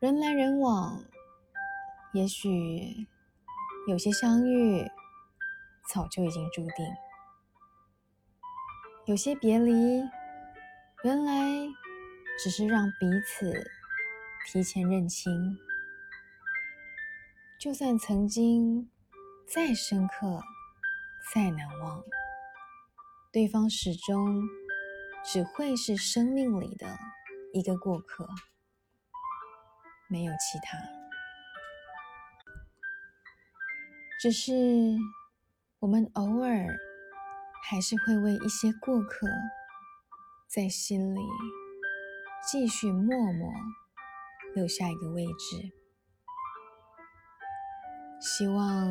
[0.00, 1.02] 人来人往，
[2.12, 3.04] 也许
[3.88, 4.88] 有些相遇
[5.92, 6.86] 早就已经注定，
[9.06, 9.72] 有些别离，
[11.02, 11.34] 原来
[12.38, 13.52] 只是让彼此
[14.46, 15.58] 提前认清。
[17.58, 18.88] 就算曾经
[19.52, 20.40] 再深刻、
[21.34, 22.04] 再难忘，
[23.32, 24.44] 对方始终
[25.24, 26.86] 只会是生命里的
[27.52, 28.28] 一个过客，
[30.08, 30.78] 没有其他。
[34.20, 34.52] 只是
[35.78, 36.66] 我们偶尔
[37.70, 39.28] 还是会为一些过客，
[40.48, 41.20] 在心里
[42.50, 43.52] 继续默默
[44.54, 45.72] 留下一个位置。
[48.20, 48.88] 希望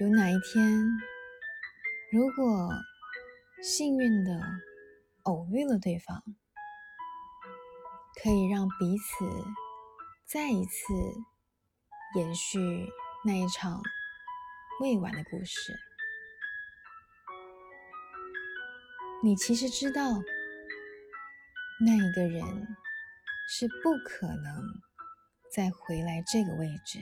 [0.00, 0.82] 有哪一天，
[2.10, 2.72] 如果
[3.62, 4.40] 幸运的
[5.22, 6.24] 偶遇了对方，
[8.20, 9.24] 可以让彼此
[10.26, 10.94] 再一次
[12.16, 12.58] 延续
[13.24, 13.82] 那一场
[14.80, 15.78] 未完的故事。
[19.22, 20.02] 你其实知道，
[21.84, 22.42] 那一个人
[23.48, 24.64] 是不可能
[25.52, 26.98] 再回来这个位置。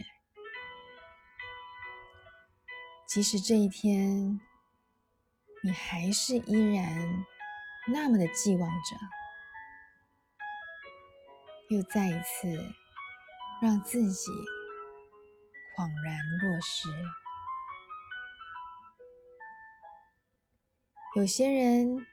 [3.07, 4.41] 即使这一天，
[5.63, 7.25] 你还是依然
[7.93, 8.97] 那么的寄望着，
[11.71, 12.49] 又再一次
[13.63, 14.33] 让自己
[15.77, 16.89] 恍然若失。
[21.15, 22.05] 有些人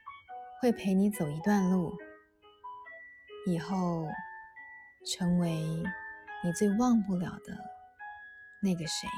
[0.60, 1.98] 会陪你走一段路，
[3.48, 4.06] 以后
[5.04, 5.50] 成为
[6.44, 7.58] 你最忘不了的
[8.62, 9.08] 那个谁。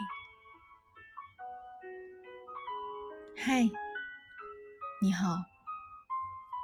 [3.36, 3.60] 嗨，
[5.03, 5.36] 你好，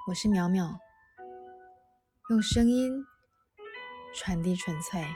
[0.07, 0.79] 我是淼淼，
[2.31, 3.05] 用声音
[4.15, 5.07] 传递纯粹。